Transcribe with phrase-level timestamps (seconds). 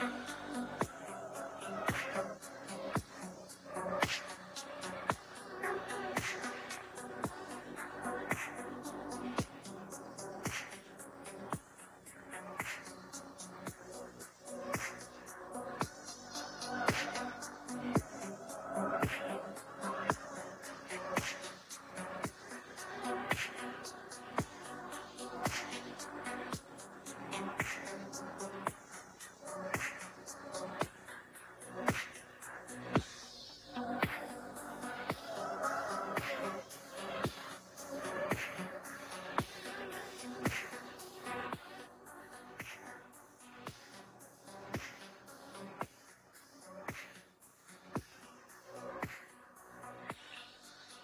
[0.00, 0.39] Uh-huh.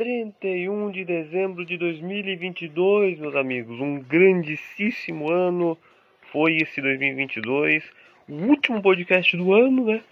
[0.00, 5.76] Trinta e um de dezembro de 2022, meus amigos, um grandíssimo ano
[6.32, 7.84] foi esse 2022,
[8.26, 10.02] o último podcast do ano, né?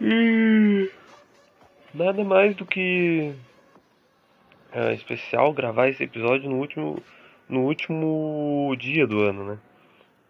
[0.00, 0.90] E
[1.94, 3.32] nada mais do que
[4.72, 7.00] é, especial gravar esse episódio no último
[7.48, 9.58] no último dia do ano, né?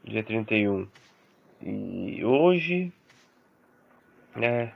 [0.04, 0.86] Dia 31.
[1.62, 2.92] E hoje
[4.36, 4.70] né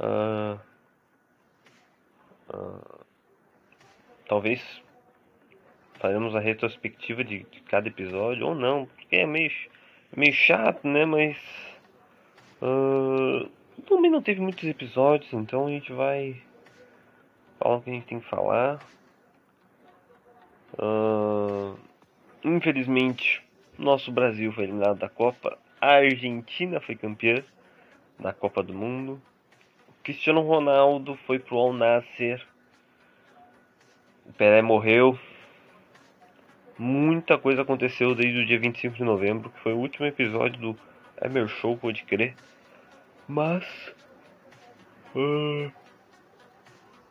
[0.00, 0.71] uh,
[2.52, 3.04] uh,
[4.28, 4.62] talvez
[5.94, 9.52] faremos a retrospectiva de, de, cada episódio ou não, porque é meio,
[10.16, 11.04] meio chato, né?
[11.04, 11.36] Mas
[12.60, 13.48] uh,
[13.86, 16.42] também não teve muitos episódios, então a gente vai
[17.58, 18.80] falar o que a gente tem que falar.
[20.74, 21.78] Uh,
[22.42, 23.44] infelizmente,
[23.78, 25.58] nosso Brasil foi eliminado da Copa.
[25.80, 27.42] A Argentina foi campeã
[28.18, 29.20] da Copa do Mundo.
[30.02, 32.44] Cristiano Ronaldo foi pro Al Nasser.
[34.26, 35.18] O Pelé morreu.
[36.76, 40.78] Muita coisa aconteceu desde o dia 25 de novembro, que foi o último episódio do
[41.22, 42.34] Emer Show, pode crer.
[43.28, 43.64] Mas.
[45.14, 45.70] Uh,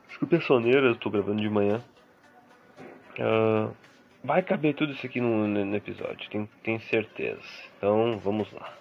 [0.09, 1.81] desculpe a soneira, eu tô gravando de manhã.
[3.17, 3.73] Uh,
[4.21, 7.41] vai caber tudo isso aqui no, no episódio, tenho, tenho certeza.
[7.77, 8.80] Então vamos lá.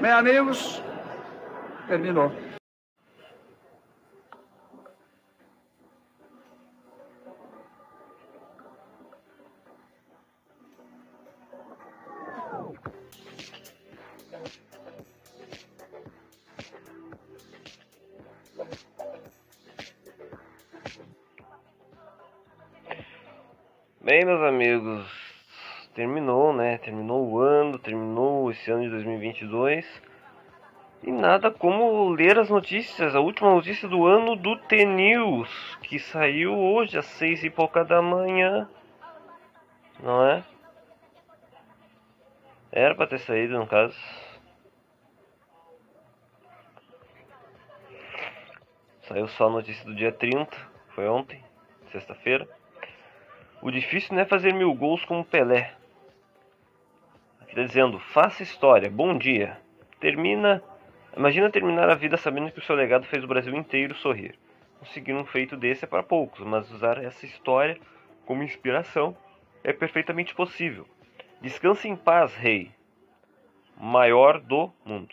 [0.00, 0.82] Bem, amigos,
[1.86, 2.32] terminou.
[24.00, 25.19] Bem, meus amigos,
[26.00, 26.78] terminou, né?
[26.78, 29.86] Terminou o ano, terminou esse ano de 2022.
[31.02, 36.58] E nada como ler as notícias, a última notícia do ano do T-News, que saiu
[36.58, 38.66] hoje às seis e pouca da manhã.
[40.02, 40.42] Não é?
[42.72, 43.98] Era pra ter saído, no caso.
[49.02, 50.56] Saiu só a notícia do dia 30,
[50.94, 51.44] foi ontem,
[51.92, 52.48] sexta-feira.
[53.60, 55.78] O difícil não é fazer mil gols como Pelé.
[57.50, 59.58] Aqui tá dizendo, faça história, bom dia.
[59.98, 60.62] Termina.
[61.16, 64.38] Imagina terminar a vida sabendo que o seu legado fez o Brasil inteiro sorrir.
[64.78, 67.76] Conseguir um feito desse é para poucos, mas usar essa história
[68.24, 69.16] como inspiração
[69.64, 70.86] é perfeitamente possível.
[71.40, 72.70] Descanse em paz, rei.
[73.76, 75.12] Maior do mundo.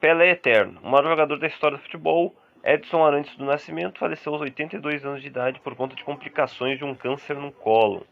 [0.00, 2.34] Pelé Eterno, o maior jogador da história do futebol,
[2.64, 6.84] Edson Arantes do Nascimento faleceu aos 82 anos de idade por conta de complicações de
[6.84, 8.04] um câncer no colo.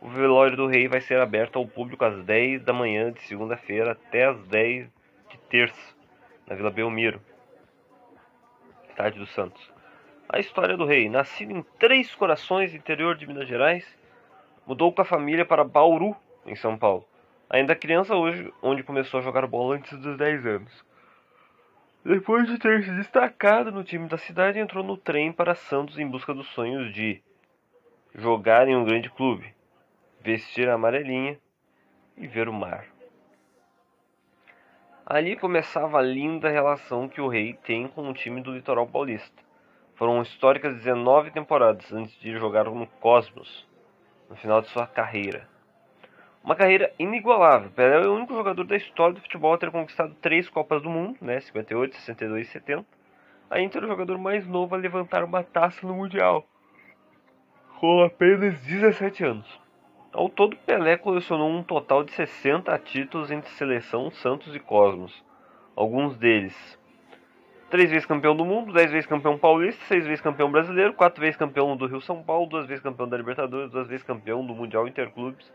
[0.00, 3.92] O velório do rei vai ser aberto ao público às 10 da manhã de segunda-feira
[3.92, 4.86] até às 10
[5.28, 5.94] de terça,
[6.46, 7.20] na Vila Belmiro,
[8.88, 9.72] estádio do Santos.
[10.28, 13.84] A história do rei, nascido em Três Corações, interior de Minas Gerais,
[14.64, 16.14] mudou com a família para Bauru,
[16.46, 17.04] em São Paulo.
[17.50, 20.84] Ainda criança hoje, onde começou a jogar bola antes dos 10 anos.
[22.04, 26.06] Depois de ter se destacado no time da cidade, entrou no trem para Santos em
[26.06, 27.20] busca dos sonhos de
[28.14, 29.57] jogar em um grande clube,
[30.20, 31.38] vestir a amarelinha
[32.16, 32.86] e ver o mar.
[35.06, 39.42] Ali começava a linda relação que o rei tem com o time do litoral paulista.
[39.94, 43.66] Foram históricas 19 temporadas antes de jogar no Cosmos,
[44.28, 45.48] no final de sua carreira.
[46.44, 47.70] Uma carreira inigualável.
[47.70, 50.90] Pelé é o único jogador da história do futebol a ter conquistado três Copas do
[50.90, 52.86] Mundo, né, 58, 62 e 70.
[53.50, 56.46] Ainda era o jogador mais novo a levantar uma taça no Mundial,
[57.80, 59.67] com apenas 17 anos.
[60.12, 65.24] Ao todo, Pelé colecionou um total de 60 títulos entre Seleção, Santos e Cosmos.
[65.76, 66.78] Alguns deles
[67.70, 71.36] Três vezes campeão do mundo, dez vezes campeão paulista, seis vezes campeão brasileiro, quatro vezes
[71.36, 74.88] campeão do Rio São Paulo, duas vezes campeão da Libertadores, duas vezes campeão do Mundial
[74.88, 75.52] Interclubes,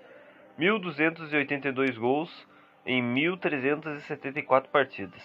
[0.60, 2.48] 1.282 gols
[2.86, 5.24] em 1.374 partidas.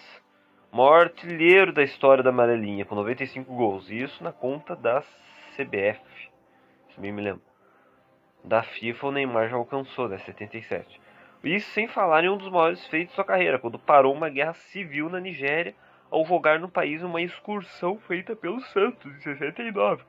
[0.71, 3.91] Maior artilheiro da história da amarelinha, com 95 gols.
[3.91, 5.03] Isso na conta da
[5.55, 6.01] CBF.
[6.89, 7.48] Se bem me lembro.
[8.43, 10.17] Da FIFA o Neymar já alcançou, né?
[10.17, 10.99] 77.
[11.43, 14.53] Isso sem falar em um dos maiores feitos da sua carreira, quando parou uma guerra
[14.53, 15.73] civil na Nigéria
[16.11, 20.03] ao jogar no país uma excursão feita pelo Santos em 69.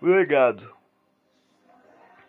[0.00, 0.74] O legado.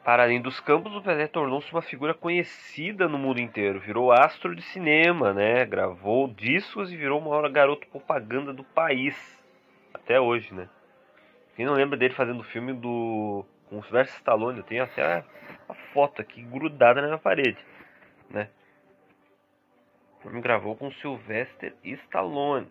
[0.03, 3.79] Para além dos campos, o Pelé tornou-se uma figura conhecida no mundo inteiro.
[3.79, 5.63] Virou astro de cinema, né?
[5.63, 9.15] Gravou discos e virou o maior garoto propaganda do país.
[9.93, 10.67] Até hoje, né?
[11.55, 15.23] Quem não lembra dele fazendo o filme do com o Sylvester Stallone, eu tenho até
[15.69, 17.57] a foto aqui grudada na minha parede,
[18.29, 18.49] né?
[20.41, 22.67] gravou com Sylvester Stallone.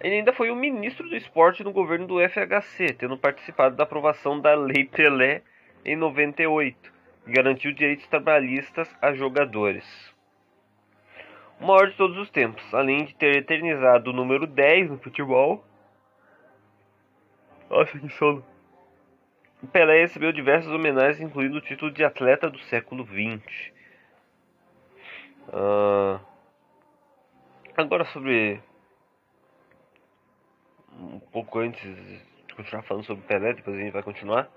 [0.00, 4.40] Ele ainda foi o ministro do esporte no governo do FHC, tendo participado da aprovação
[4.40, 5.42] da Lei Pelé
[5.84, 6.92] em 98,
[7.24, 9.84] que garantiu direitos trabalhistas a jogadores.
[11.60, 15.64] O maior de todos os tempos, além de ter eternizado o número 10 no futebol.
[17.70, 18.44] Nossa, que sono!
[19.72, 23.72] Pelé recebeu diversas homenagens, incluindo o título de atleta do século XX.
[25.48, 26.20] Uh,
[27.76, 28.60] agora sobre.
[30.92, 34.48] Um pouco antes de continuar falando sobre Pelé, depois a gente vai continuar.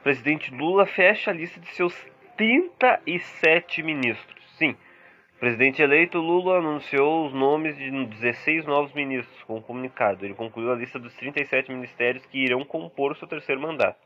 [0.00, 1.94] O presidente Lula fecha a lista de seus
[2.36, 4.44] 37 ministros.
[4.56, 4.76] Sim,
[5.42, 10.24] presidente eleito Lula anunciou os nomes de 16 novos ministros com um comunicado.
[10.24, 13.98] Ele concluiu a lista dos 37 ministérios que irão compor seu terceiro mandato.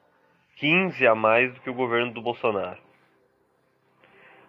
[0.55, 2.81] 15 a mais do que o governo do Bolsonaro.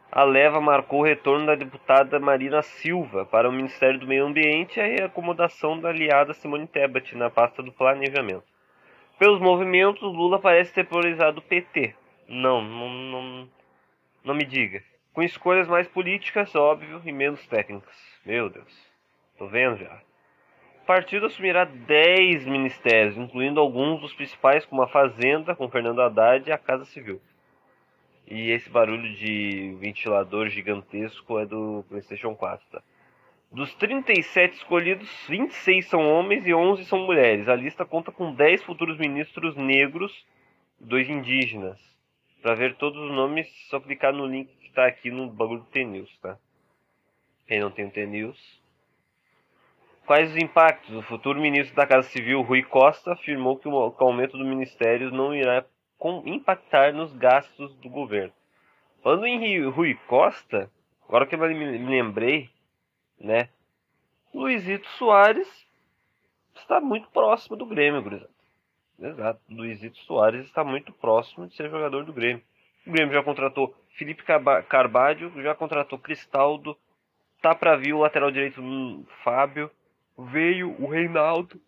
[0.09, 4.79] A leva marcou o retorno da deputada Marina Silva para o Ministério do Meio Ambiente
[4.79, 8.45] e a reacomodação da aliada Simone Tebet na pasta do Planejamento.
[9.19, 11.93] Pelos movimentos, Lula parece ter polarizado o PT.
[12.29, 13.49] Não, não, não,
[14.23, 14.81] não me diga.
[15.17, 17.97] Com escolhas mais políticas, óbvio, e menos técnicas.
[18.23, 18.71] Meu Deus.
[19.35, 19.99] Tô vendo já.
[20.83, 26.47] O partido assumirá 10 ministérios, incluindo alguns dos principais, como a Fazenda, com Fernando Haddad,
[26.47, 27.19] e a Casa Civil.
[28.27, 32.83] E esse barulho de ventilador gigantesco é do PlayStation 4, tá?
[33.51, 37.49] Dos 37 escolhidos, 26 são homens e 11 são mulheres.
[37.49, 40.27] A lista conta com 10 futuros ministros negros
[40.79, 41.87] 2 indígenas.
[42.41, 44.47] Para ver todos os nomes, só clicar no link
[44.77, 46.37] está aqui no bagulho do T-News, tá?
[47.47, 48.61] Quem não tem o T-News.
[50.05, 50.95] Quais os impactos?
[50.95, 55.33] O futuro ministro da Casa Civil, Rui Costa, afirmou que o aumento do ministério não
[55.33, 55.65] irá
[56.25, 58.31] impactar nos gastos do governo.
[59.01, 60.69] Falando em Rui Costa,
[61.07, 62.47] agora que eu me lembrei,
[63.19, 63.49] né?
[64.31, 65.47] Luizito Soares
[66.55, 68.29] está muito próximo do Grêmio, gurizada.
[68.99, 72.43] Exato, Luizito Soares está muito próximo de ser jogador do Grêmio.
[72.87, 76.77] O Grêmio já contratou Felipe Carvalho, já contratou Cristaldo,
[77.41, 79.69] tá para vir o lateral direito Fábio,
[80.17, 81.59] veio o Reinaldo.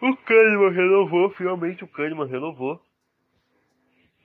[0.00, 2.80] O Kahneman renovou, finalmente o Kahneman renovou.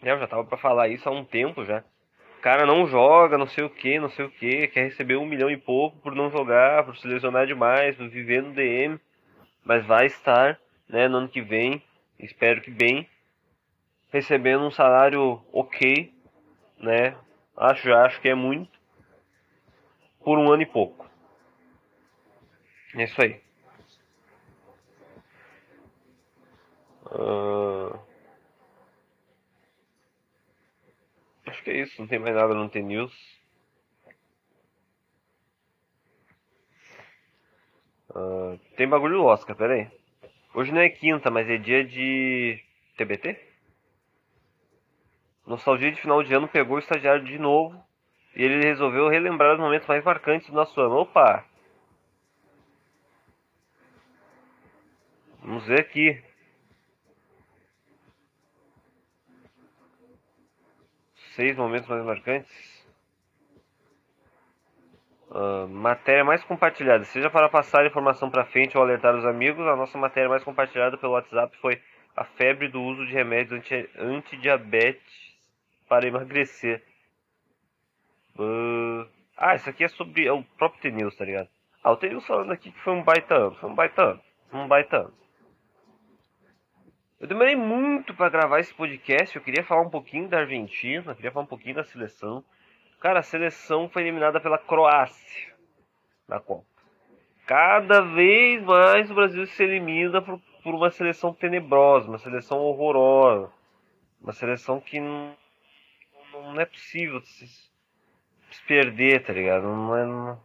[0.02, 1.84] É, eu já tava para falar isso há um tempo já.
[2.38, 5.26] O cara não joga, não sei o que, não sei o que, quer receber um
[5.26, 8.98] milhão e pouco por não jogar, por se lesionar demais, por viver no DM,
[9.66, 11.84] mas vai estar, né, no ano que vem,
[12.18, 13.10] espero que bem,
[14.16, 16.14] recebendo um salário ok,
[16.78, 17.18] né,
[17.58, 18.80] acho, já acho que é muito,
[20.24, 21.06] por um ano e pouco.
[22.96, 23.42] É isso aí.
[27.08, 28.00] Uh...
[31.46, 33.14] Acho que é isso, não tem mais nada no T-News.
[38.12, 39.92] Uh, tem bagulho do Oscar, pera aí.
[40.54, 42.64] Hoje não é quinta, mas é dia de
[42.96, 43.55] TBT?
[45.46, 47.80] Nostalgia de final de ano pegou o estagiário de novo
[48.36, 50.96] e ele resolveu relembrar os momentos mais marcantes do nosso ano.
[50.96, 51.46] Opa!
[55.42, 56.22] Vamos ver aqui.
[61.36, 62.76] Seis momentos mais marcantes.
[65.30, 67.04] Uh, matéria mais compartilhada.
[67.04, 70.98] Seja para passar informação para frente ou alertar os amigos, a nossa matéria mais compartilhada
[70.98, 71.80] pelo WhatsApp foi
[72.16, 75.25] a febre do uso de remédios anti antidiabetes
[75.88, 76.84] para emagrecer.
[78.38, 81.50] Uh, ah, isso aqui é sobre é o próprio T-News, tá ligado?
[81.84, 84.22] Ah, o T-News falando aqui que foi um baita ano, foi um baita ano,
[84.54, 85.14] um baita ano.
[87.20, 91.32] Eu demorei muito para gravar esse podcast, eu queria falar um pouquinho da Argentina, queria
[91.32, 92.44] falar um pouquinho da seleção.
[93.00, 95.54] Cara, a seleção foi eliminada pela Croácia
[96.28, 96.66] na Copa.
[97.46, 103.52] Cada vez mais o Brasil se elimina por, por uma seleção tenebrosa, uma seleção horrorosa.
[104.22, 105.36] Uma seleção que não,
[106.56, 109.64] não é possível se, se perder, tá ligado?
[109.64, 110.06] Não é.
[110.06, 110.42] Não,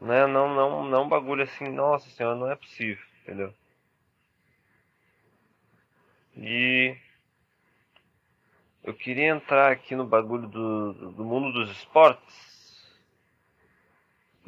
[0.00, 3.54] não é não, não, não é bagulho assim, nossa senhora, não é possível, entendeu?
[6.36, 6.96] E
[8.82, 12.50] eu queria entrar aqui no bagulho do, do mundo dos esportes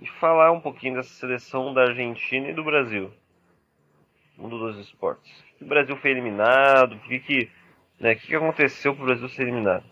[0.01, 3.13] e falar um pouquinho dessa seleção da Argentina e do Brasil.
[4.37, 5.33] Mundo dos esportes.
[5.61, 7.51] O Brasil foi eliminado, o que, que,
[8.03, 9.85] né, que, que aconteceu para o Brasil ser eliminado?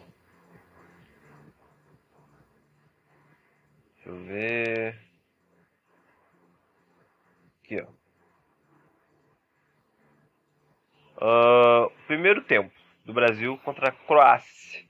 [3.95, 4.99] Deixa eu ver.
[7.63, 7.87] Aqui, ó.
[11.23, 12.73] Uh, primeiro tempo
[13.05, 14.85] do Brasil contra a Croácia.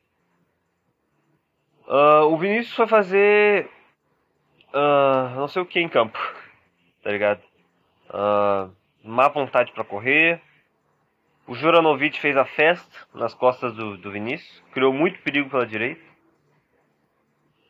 [1.86, 3.68] Uh, o Vinícius foi fazer
[4.72, 6.18] uh, não sei o que em campo,
[7.02, 7.42] tá ligado?
[8.08, 10.40] Uh, má vontade para correr.
[11.50, 16.00] O Juranovic fez a festa nas costas do, do Vinícius, criou muito perigo pela direita.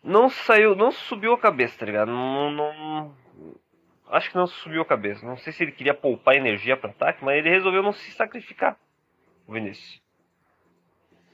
[0.04, 2.12] Não saiu, não subiu a cabeça, tá ligado?
[2.12, 3.16] Não, não,
[4.10, 5.24] acho que não subiu a cabeça.
[5.24, 8.78] Não sei se ele queria poupar energia para ataque, mas ele resolveu não se sacrificar.
[9.46, 10.02] O Vinícius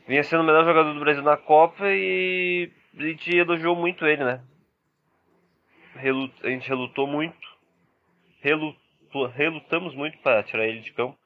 [0.06, 4.22] vinha sendo o melhor jogador do Brasil na Copa e a gente elogiou muito ele,
[4.22, 4.40] né?
[5.96, 6.32] Relut...
[6.44, 7.58] A gente relutou muito,
[9.34, 11.18] relutamos muito para tirar ele de campo,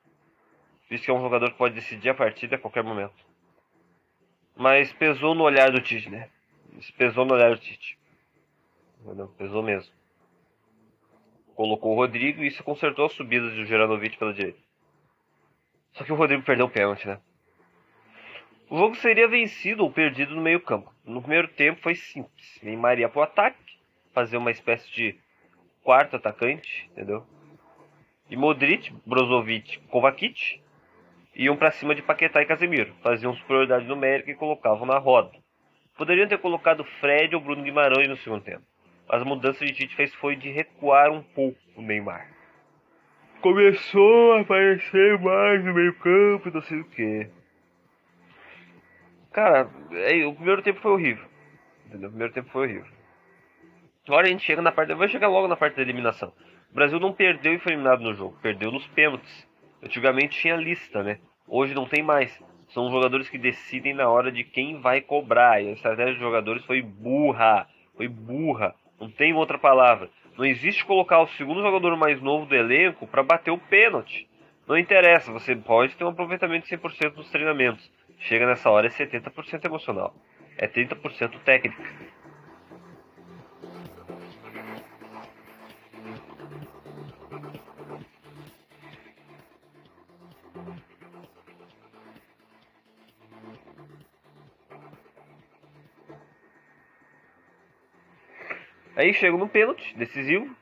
[0.90, 3.14] visto que é um jogador que pode decidir a partida a qualquer momento.
[4.56, 6.28] Mas pesou no olhar do Tite, né?
[6.76, 7.97] Isso pesou no olhar do Tite.
[9.38, 9.90] Pesou mesmo.
[11.54, 14.59] Colocou o Rodrigo e isso consertou as subidas do Geranovic pela direita.
[15.92, 17.20] Só que o Rodrigo perdeu o pênalti, né?
[18.68, 20.92] O jogo seria vencido ou perdido no meio campo.
[21.04, 22.61] No primeiro tempo foi simples.
[22.62, 23.78] Neymar ia pro ataque,
[24.12, 25.18] fazer uma espécie de
[25.82, 27.26] quarto atacante, entendeu?
[28.28, 30.61] E Modric, Brozovic, Kovacic
[31.44, 35.30] iam para cima de Paquetá e Casemiro, faziam superioridade numérica e colocavam na roda.
[35.97, 38.62] Poderiam ter colocado Fred ou Bruno Guimarães no segundo tempo.
[39.09, 42.28] As mudanças de Tite fez foi de recuar um pouco o Neymar.
[43.40, 47.26] Começou a aparecer mais no meio campo, não sei o que.
[49.32, 51.26] Cara, é, o primeiro tempo foi horrível.
[51.87, 52.09] Entendeu?
[52.09, 52.92] O primeiro tempo foi horrível.
[54.06, 54.92] Agora a gente chega na parte.
[54.92, 56.32] Vai chegar logo na parte da eliminação.
[56.70, 59.49] O Brasil não perdeu e foi eliminado no jogo, perdeu nos pênaltis.
[59.82, 61.18] Antigamente tinha lista, né?
[61.52, 62.33] Hoje não tem mais.
[62.69, 65.61] São jogadores que decidem na hora de quem vai cobrar.
[65.61, 67.66] E a estratégia dos jogadores foi burra.
[67.97, 68.73] Foi burra.
[69.00, 70.09] Não tem outra palavra.
[70.38, 74.28] Não existe colocar o segundo jogador mais novo do elenco para bater o pênalti.
[74.69, 77.90] Não interessa, você pode ter um aproveitamento de 100% nos treinamentos.
[78.21, 80.14] Chega nessa hora é 70% emocional.
[80.57, 81.83] É 30% técnica.
[99.00, 100.54] Aí chega no pênalti decisivo.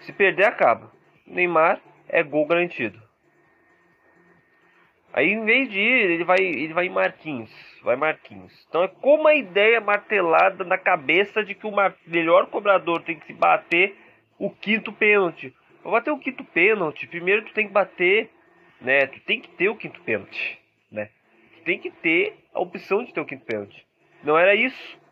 [0.00, 0.90] Se perder, acaba.
[1.26, 2.98] Neymar é gol garantido.
[5.12, 7.50] Aí em vez de ir, ele vai, ele vai em Marquinhos.
[7.82, 8.66] Vai Marquinhos.
[8.66, 11.74] Então é como a ideia martelada na cabeça de que o
[12.06, 13.94] melhor cobrador tem que se bater
[14.38, 15.54] o quinto pênalti.
[15.82, 18.30] Para bater o quinto pênalti, primeiro tu tem que bater,
[18.80, 19.08] né?
[19.08, 20.58] Tu tem que ter o quinto pênalti,
[20.90, 21.10] né?
[21.58, 23.86] Tu tem que ter a opção de ter o quinto pênalti.
[24.22, 25.03] Não era isso.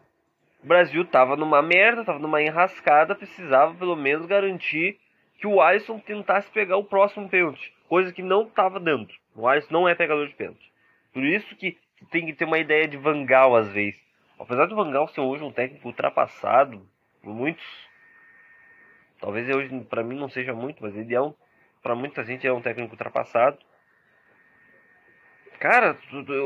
[0.62, 4.98] O Brasil tava numa merda, tava numa enrascada, precisava pelo menos garantir
[5.38, 9.12] que o Alisson tentasse pegar o próximo pênalti, coisa que não tava dando.
[9.34, 10.72] O Alisson não é pegador de pênalti.
[11.12, 11.76] Por isso que
[12.10, 14.00] tem que ter uma ideia de Vangal às vezes.
[14.38, 16.80] Apesar do Vangal ser hoje um técnico ultrapassado
[17.22, 17.64] por muitos,
[19.22, 21.32] Talvez hoje para mim não seja muito, mas ele é um,
[21.80, 23.56] para muita gente é um técnico ultrapassado.
[25.62, 25.96] Cara,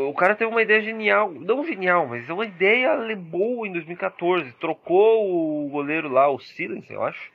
[0.07, 4.53] o cara teve uma ideia genial, não genial, mas uma ideia boa em 2014.
[4.61, 7.33] Trocou o goleiro lá, o Silence, eu acho,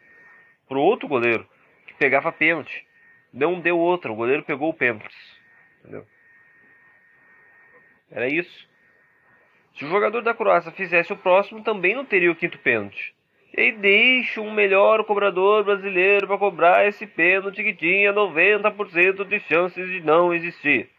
[0.68, 1.44] pro outro goleiro
[1.88, 2.86] que pegava pênalti.
[3.34, 5.10] Não deu outra, o goleiro pegou o pênalti.
[5.80, 6.06] Entendeu?
[8.12, 8.70] Era isso.
[9.74, 13.16] Se o jogador da Croácia fizesse o próximo, também não teria o quinto pênalti.
[13.58, 19.40] E aí deixa um melhor cobrador brasileiro para cobrar esse pênalti que tinha 90% de
[19.40, 20.92] chances de não existir.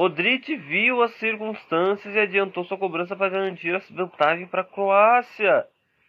[0.00, 5.66] Modric viu as circunstâncias e adiantou sua cobrança para garantir a vantagem para a Croácia.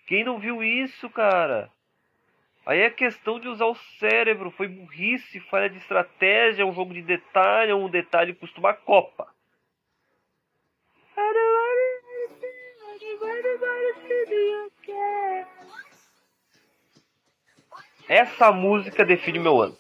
[0.08, 1.70] Quem não viu isso, cara?
[2.66, 4.50] Aí é questão de usar o cérebro.
[4.52, 9.28] Foi burrice, falha de estratégia, um jogo de detalhe, um detalhe custa uma Copa.
[18.08, 19.78] Essa música define meu ano.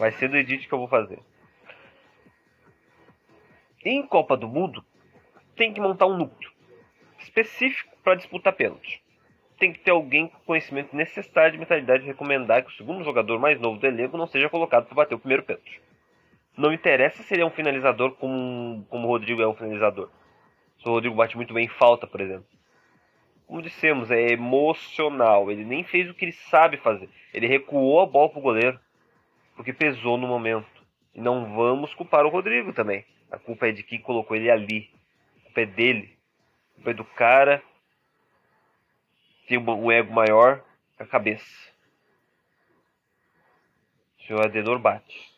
[0.00, 1.18] Vai ser do edit que eu vou fazer.
[3.84, 4.82] Em Copa do Mundo,
[5.54, 6.50] tem que montar um núcleo
[7.18, 9.02] específico para disputar pênalti.
[9.58, 13.38] Tem que ter alguém com conhecimento necessário de mentalidade de recomendar que o segundo jogador
[13.38, 15.82] mais novo do elenco não seja colocado para bater o primeiro pênalti.
[16.56, 20.08] Não interessa se ele é um finalizador como, como o Rodrigo é um finalizador.
[20.78, 22.46] Se o Rodrigo bate muito bem em falta, por exemplo.
[23.46, 25.50] Como dissemos, é emocional.
[25.50, 27.10] Ele nem fez o que ele sabe fazer.
[27.34, 28.80] Ele recuou a bola pro goleiro.
[29.60, 30.82] Porque pesou no momento.
[31.14, 33.04] E não vamos culpar o Rodrigo também.
[33.30, 34.90] A culpa é de quem colocou ele ali.
[35.36, 36.16] A culpa é dele.
[36.70, 37.62] A culpa é do cara.
[39.46, 40.64] Tem um ego maior
[40.98, 41.44] a cabeça.
[44.26, 45.30] Senhor Adenor bate.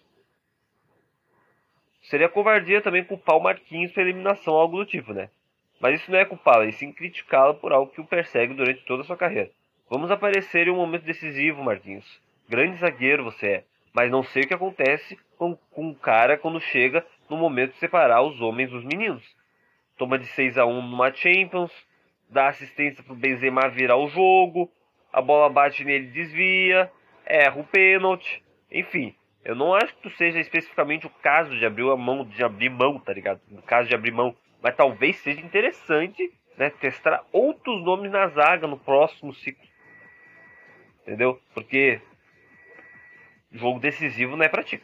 [2.03, 5.31] Seria covardia também culpar o Marquinhos pela eliminação, algo do tipo, né?
[5.81, 9.03] Mas isso não é culpá-lo, e sim criticá-lo por algo que o persegue durante toda
[9.03, 9.51] a sua carreira.
[9.91, 12.23] Vamos aparecer em um momento decisivo, Marquinhos.
[12.49, 16.61] Grande zagueiro você é, mas não sei o que acontece com, com o cara quando
[16.61, 19.25] chega no momento de separar os homens dos meninos.
[19.97, 21.73] Toma de 6 a 1 numa Champions,
[22.29, 24.71] dá assistência pro Benzema virar o jogo,
[25.13, 26.91] a bola bate nele desvia,
[27.27, 29.15] erra o pênalti, enfim.
[29.45, 32.99] Eu não acho que tu seja especificamente o caso de abrir mão, de abrir mão,
[32.99, 33.41] tá ligado?
[33.49, 34.35] No caso de abrir mão.
[34.63, 36.71] Mas talvez seja interessante, né?
[36.71, 39.67] Testar outros nomes na zaga no próximo ciclo.
[41.03, 41.41] Entendeu?
[41.53, 42.01] Porque
[43.53, 44.81] jogo decisivo não é pra ti.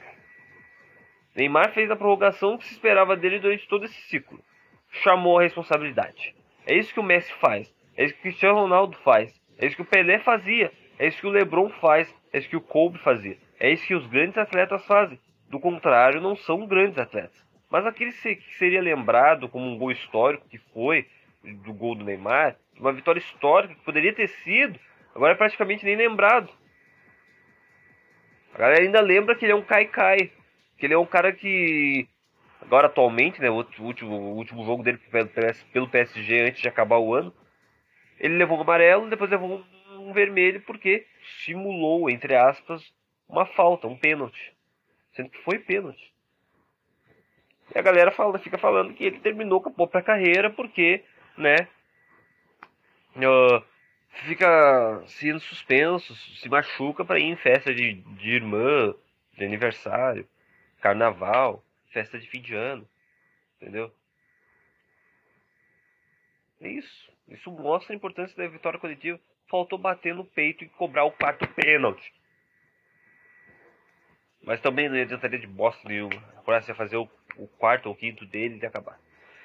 [1.35, 4.42] Neymar fez a prorrogação que se esperava dele durante todo esse ciclo.
[4.90, 6.35] Chamou a responsabilidade.
[6.66, 7.72] É isso que o Messi faz.
[7.96, 9.33] É isso que o Cristiano Ronaldo faz.
[9.59, 10.72] É isso que o Pelé fazia.
[10.98, 12.12] É isso que o LeBron faz.
[12.33, 13.37] É isso que o Kobe fazia.
[13.59, 15.18] É isso que os grandes atletas fazem.
[15.48, 17.42] Do contrário, não são grandes atletas.
[17.70, 21.07] Mas aquele que seria lembrado como um gol histórico que foi
[21.42, 24.78] do gol do Neymar, uma vitória histórica que poderia ter sido,
[25.14, 26.50] agora é praticamente nem lembrado.
[28.54, 30.30] A galera ainda lembra que ele é um Kai-Kai,
[30.78, 32.08] que ele é um cara que
[32.61, 34.98] agora atualmente, né, o último, o último jogo dele
[35.72, 37.32] pelo PSG antes de acabar o ano,
[38.18, 41.06] ele levou um amarelo, depois levou um vermelho porque
[41.44, 42.82] simulou, entre aspas,
[43.28, 44.54] uma falta, um pênalti.
[45.12, 46.12] Sendo que foi pênalti.
[47.74, 51.04] E a galera fala, fica falando que ele terminou com a própria carreira porque,
[51.37, 51.68] né,
[53.16, 53.62] uh,
[54.24, 58.94] fica sendo suspenso, se machuca para ir em festa de, de irmã,
[59.37, 60.28] de aniversário,
[60.81, 62.88] carnaval, festa de fim de ano,
[63.61, 63.92] entendeu?
[66.61, 67.12] É isso.
[67.28, 69.20] Isso mostra a importância da vitória coletiva.
[69.48, 72.12] Faltou bater no peito e cobrar o quarto pênalti.
[74.42, 76.16] Mas também não adiantaria de bosta nenhuma.
[76.37, 78.98] A Croácia ia fazer o, o quarto ou quinto dele e acabar.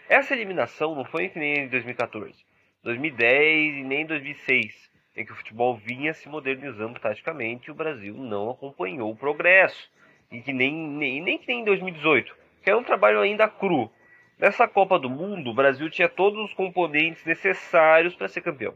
[0.10, 2.46] Essa eliminação não foi que nem em 2014,
[2.84, 7.76] 2010 e nem em 2006, em que o futebol vinha se modernizando taticamente e o
[7.76, 9.90] Brasil não acompanhou o progresso.
[10.30, 13.90] E que nem, nem, nem que nem em 2018, que era um trabalho ainda cru.
[14.38, 18.74] Nessa Copa do Mundo, o Brasil tinha todos os componentes necessários para ser campeão.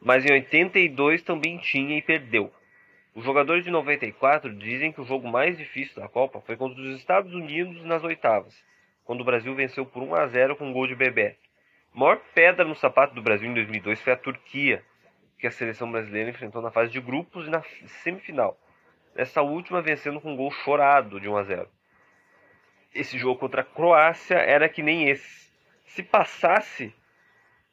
[0.00, 2.50] Mas em 82 também tinha e perdeu.
[3.14, 6.96] Os jogadores de 94 dizem que o jogo mais difícil da Copa foi contra os
[6.96, 8.54] Estados Unidos nas oitavas,
[9.04, 11.36] quando o Brasil venceu por 1 a 0 com um gol de Bebé.
[11.94, 14.84] A maior pedra no sapato do Brasil em 2002 foi a Turquia,
[15.38, 17.62] que a seleção brasileira enfrentou na fase de grupos e na
[18.02, 18.58] semifinal.
[19.14, 21.68] Nessa última vencendo com um gol chorado de 1 a 0.
[22.92, 25.52] Esse jogo contra a Croácia era que nem esse.
[25.86, 26.92] Se passasse,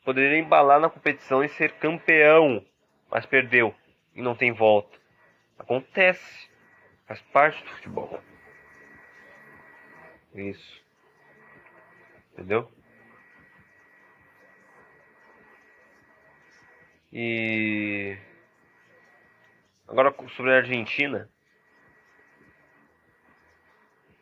[0.05, 2.63] poderia embalar na competição e ser campeão,
[3.09, 3.73] mas perdeu
[4.13, 4.99] e não tem volta.
[5.57, 6.47] Acontece.
[7.07, 8.21] Faz parte do futebol.
[10.35, 10.81] Isso.
[12.33, 12.71] Entendeu?
[17.13, 18.17] E
[19.85, 21.29] agora sobre a Argentina,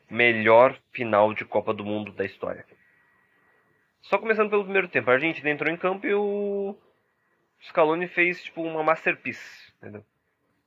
[0.10, 2.66] melhor final de Copa do Mundo da história.
[4.02, 6.76] Só começando pelo primeiro tempo, a Argentina entrou em campo e o
[7.62, 10.04] Scaloni fez tipo uma masterpiece, entendeu?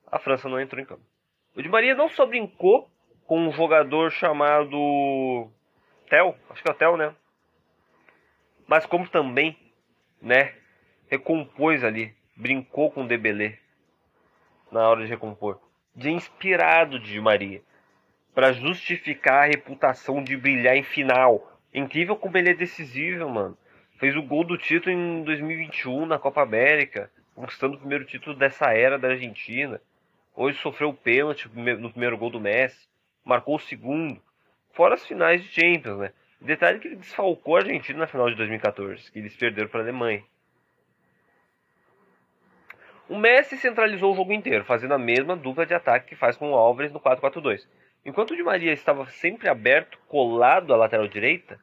[0.06, 1.02] A França não entrou em campo.
[1.56, 2.88] O Di Maria não só brincou
[3.26, 5.50] com um jogador chamado
[6.08, 7.16] Tel, acho que é o Tel, né?
[8.68, 9.58] Mas como também,
[10.20, 10.54] né,
[11.12, 13.58] recompôs ali, brincou com o Debelé
[14.70, 15.60] na hora de recompor.
[15.94, 17.60] De inspirado de Maria
[18.34, 21.60] para justificar a reputação de brilhar em final.
[21.74, 23.58] Incrível como ele é decisivo, mano.
[23.98, 28.72] Fez o gol do título em 2021 na Copa América, conquistando o primeiro título dessa
[28.72, 29.78] era da Argentina.
[30.34, 32.88] Hoje sofreu o pênalti no primeiro gol do Messi,
[33.22, 34.18] marcou o segundo.
[34.72, 36.12] Fora as finais de Champions, né?
[36.40, 39.82] Detalhe que ele desfalcou a Argentina na final de 2014, que eles perderam para a
[39.82, 40.24] Alemanha.
[43.08, 46.52] O Messi centralizou o jogo inteiro, fazendo a mesma dupla de ataque que faz com
[46.52, 47.66] o Álvares no 4-4-2.
[48.04, 51.58] Enquanto o Di Maria estava sempre aberto, colado à lateral direita,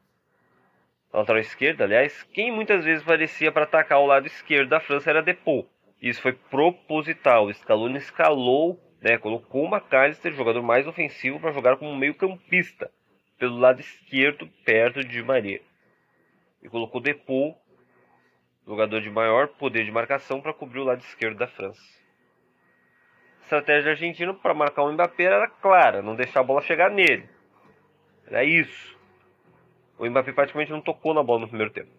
[1.11, 5.09] à lateral esquerda, aliás, quem muitas vezes parecia para atacar o lado esquerdo da França
[5.09, 5.67] era Depou.
[6.01, 7.45] Isso foi proposital.
[7.45, 12.91] O Scaloni escalou, né, colocou o McAllister, jogador mais ofensivo, para jogar como meio-campista,
[13.37, 15.61] pelo lado esquerdo, perto de Di Maria.
[16.61, 17.57] E colocou Depou,
[18.65, 21.99] jogador de maior poder de marcação, para cobrir o lado esquerdo da França
[23.49, 27.27] estratégia da Argentina para marcar o Mbappé era clara, não deixar a bola chegar nele.
[28.27, 28.97] Era isso.
[29.97, 31.89] O Mbappé praticamente não tocou na bola no primeiro tempo.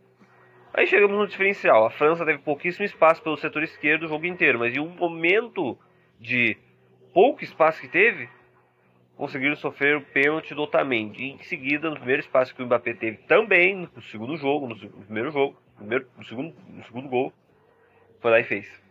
[0.73, 1.85] Aí chegamos no diferencial.
[1.85, 5.77] A França teve pouquíssimo espaço pelo setor esquerdo o jogo inteiro, mas em um momento
[6.21, 6.57] de
[7.13, 8.29] pouco espaço que teve,
[9.21, 11.33] conseguiram sofrer o pênalti do Otamendi.
[11.33, 15.31] Em seguida, no primeiro espaço que o Mbappé teve também, no segundo jogo, no, primeiro
[15.31, 17.31] jogo, primeiro, no, segundo, no segundo gol,
[18.19, 18.83] foi lá e fez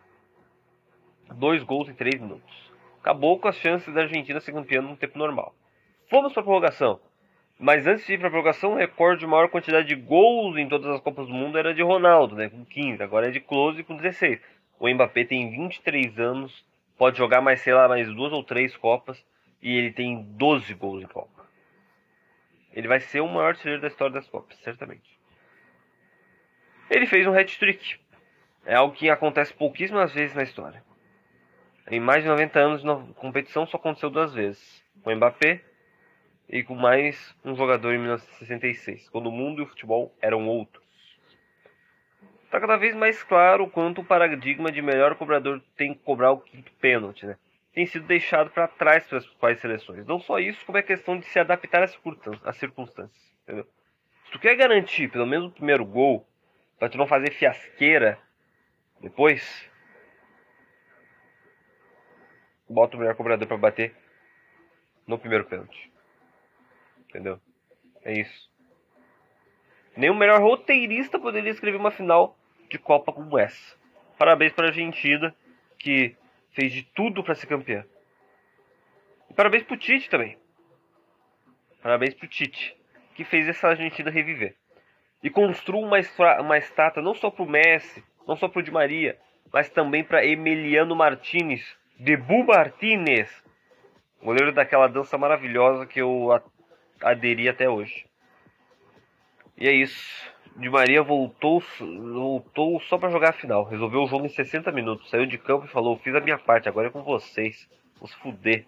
[1.34, 2.72] dois gols em três minutos.
[3.02, 5.56] Acabou com as chances da Argentina ser campeã no tempo normal.
[6.12, 7.00] Fomos para a prorrogação.
[7.58, 10.70] Mas antes de ir para a prorrogação, o recorde de maior quantidade de gols em
[10.70, 13.02] todas as Copas do Mundo era de Ronaldo, né, com 15.
[13.02, 14.40] Agora é de Close com 16.
[14.80, 16.64] O Mbappé tem 23 anos,
[17.00, 19.26] pode jogar mais, sei lá, mais duas ou três Copas
[19.62, 21.48] e ele tem 12 gols em Copa.
[22.74, 25.20] Ele vai ser o maior artilheiro da história das Copas, certamente.
[26.90, 28.00] Ele fez um hat-trick.
[28.66, 30.84] É algo que acontece pouquíssimas vezes na história.
[31.90, 34.84] Em mais de 90 anos de competição só aconteceu duas vezes.
[35.04, 35.62] Com o Mbappé
[36.48, 40.84] e com mais um jogador em 1966, quando o mundo e o futebol eram outros.
[42.46, 46.40] Está cada vez mais claro quanto o paradigma de melhor cobrador tem que cobrar o
[46.40, 47.38] quinto pênalti, né?
[47.74, 50.06] Tem sido deixado para trás pelas principais seleções.
[50.06, 53.68] Não só isso, como é questão de se adaptar às circunstâncias, entendeu?
[54.26, 56.28] Se tu quer garantir pelo menos o primeiro gol,
[56.78, 58.20] para tu não fazer fiasqueira
[59.02, 59.70] depois,
[62.68, 63.96] bota o melhor cobrador para bater
[65.06, 65.92] no primeiro pênalti.
[67.08, 67.40] Entendeu?
[68.04, 68.50] É isso.
[69.96, 72.38] Nem o melhor roteirista poderia escrever uma final
[72.70, 73.76] de Copa como essa.
[74.18, 75.36] Parabéns para a Argentina,
[75.78, 76.16] que
[76.52, 77.86] fez de tudo para ser campeã.
[79.30, 80.38] E parabéns para o Tite também.
[81.82, 82.76] Parabéns para o Tite,
[83.16, 84.56] que fez essa Argentina reviver.
[85.24, 85.98] E construiu uma,
[86.42, 89.18] uma estátua não só para o Messi, não só para o Di Maria,
[89.52, 93.44] mas também para Emiliano Martinez, Debu Martinez,
[94.22, 96.30] goleiro daquela dança maravilhosa que eu
[97.02, 98.06] aderi até hoje.
[99.58, 100.32] E é isso.
[100.56, 103.64] Di Maria voltou, voltou só para jogar a final.
[103.64, 105.10] Resolveu o jogo em 60 minutos.
[105.10, 107.70] Saiu de campo e falou: Fiz a minha parte, agora é com vocês.
[107.96, 108.66] Vamos fuder.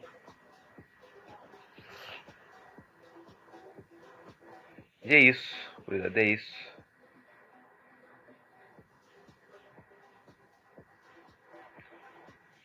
[5.03, 6.71] E é isso, cuidado, é isso.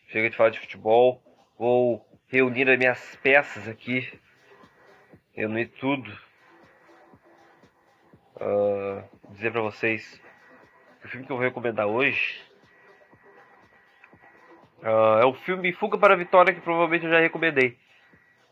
[0.09, 1.23] Chega de falar de futebol.
[1.59, 4.13] Vou reunir as minhas peças aqui.
[5.33, 6.26] Reunir tudo.
[8.37, 10.21] Uh, dizer para vocês
[11.01, 12.43] que o filme que eu vou recomendar hoje
[14.83, 17.79] uh, é o filme Fuga para a Vitória, que provavelmente eu já recomendei.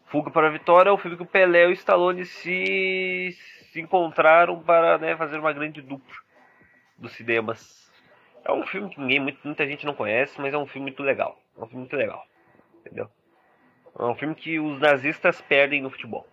[0.06, 3.36] Fuga para a Vitória é o filme que o Pelé e o Stallone se,
[3.72, 6.14] se encontraram para né, fazer uma grande dupla
[6.96, 7.92] dos cinemas.
[8.44, 11.38] É um filme que ninguém, muita gente não conhece, mas é um filme muito legal.
[11.58, 12.26] É um filme muito legal.
[12.80, 13.10] Entendeu?
[13.98, 16.26] É um filme que os nazistas perdem no futebol.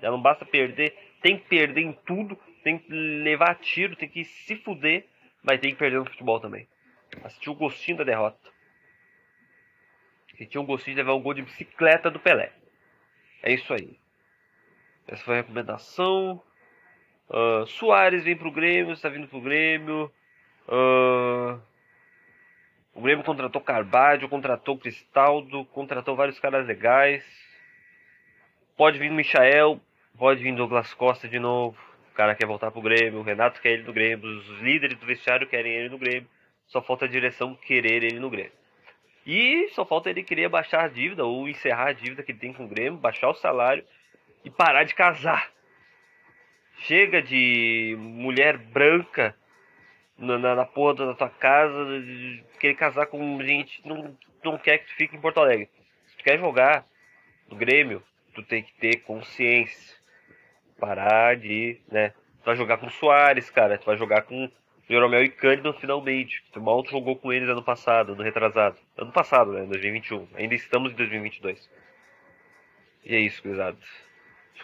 [0.00, 4.24] Já não basta perder, tem que perder em tudo, tem que levar tiro, tem que
[4.24, 5.06] se fuder,
[5.42, 6.66] mas tem que perder no futebol também.
[7.24, 8.38] Assistiu o gostinho da derrota.
[10.36, 12.52] Sentiu um gostinho de levar um gol de bicicleta do Pelé.
[13.42, 13.98] É isso aí.
[15.06, 16.42] Essa foi a recomendação.
[17.28, 20.10] Uh, Soares vem pro Grêmio, está vindo pro Grêmio.
[20.66, 21.60] Uh,
[23.00, 27.24] Grêmio contratou Carvalho, contratou Cristaldo, contratou vários caras legais.
[28.76, 29.80] Pode vir o Michael,
[30.16, 31.89] pode vir Douglas Costa de novo.
[32.20, 35.46] Cara quer voltar pro Grêmio, o Renato quer ele no Grêmio, os líderes do vestiário
[35.46, 36.28] querem ele no Grêmio.
[36.66, 38.52] Só falta a direção querer ele no Grêmio.
[39.26, 42.52] E só falta ele querer baixar a dívida ou encerrar a dívida que ele tem
[42.52, 43.82] com o Grêmio, baixar o salário
[44.44, 45.50] e parar de casar.
[46.80, 49.34] Chega de mulher branca
[50.18, 51.86] na, na, na porra da tua casa,
[52.60, 55.70] querer casar com gente não, não quer que tu fique em Porto Alegre.
[56.08, 56.84] Se tu quer jogar
[57.48, 58.02] no Grêmio,
[58.34, 59.99] tu tem que ter consciência.
[60.80, 62.10] Parar de, né?
[62.10, 63.78] Tu vai jogar com o Soares, cara.
[63.78, 64.50] Tu vai jogar com
[64.88, 66.42] Jeromel e Cândido finalmente.
[66.52, 68.76] Tu mal jogou com eles ano passado, ano retrasado.
[68.96, 69.64] Ano passado, né?
[69.66, 70.26] 2021.
[70.34, 71.70] Ainda estamos em 2022.
[73.04, 73.78] E é isso, gurizada.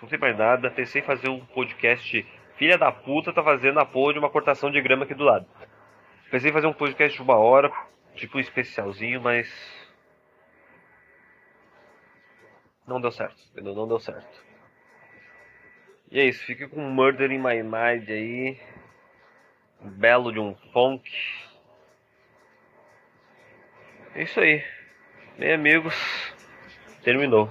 [0.01, 0.71] Não tem mais nada.
[0.71, 2.27] Pensei em fazer um podcast.
[2.57, 5.47] Filha da puta tá fazendo a porra de uma cortação de grama aqui do lado.
[6.31, 7.71] Pensei em fazer um podcast de uma hora,
[8.15, 9.49] tipo um especialzinho, mas.
[12.87, 13.37] Não deu certo?
[13.55, 14.46] Não deu certo.
[16.11, 18.59] E é isso, fique com Murder in My Mind aí.
[19.81, 21.11] Belo de um funk.
[24.15, 24.65] É isso aí.
[25.37, 25.95] Bem amigos,
[27.03, 27.51] terminou.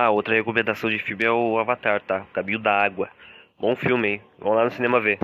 [0.00, 2.24] Ah, outra recomendação de filme é o Avatar, tá?
[2.32, 3.10] Caminho da Água.
[3.58, 4.22] Bom filme, hein?
[4.38, 5.18] Vamos lá no cinema ver.